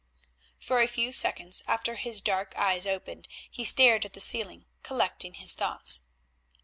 [0.59, 5.35] For a few seconds after his dark eyes opened he stared at the ceiling collecting
[5.35, 6.07] his thoughts.